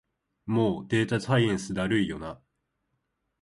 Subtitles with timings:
[0.47, 2.41] もうデータサイエンスだるいよな